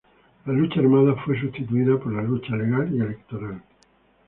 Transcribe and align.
La 0.47 0.53
lucha 0.53 0.79
armada 0.79 1.13
fue 1.23 1.39
substituida 1.39 1.95
por 1.99 2.11
la 2.13 2.23
lucha 2.23 2.55
legal 2.55 2.89
y 2.91 3.01
electoral. 3.01 3.61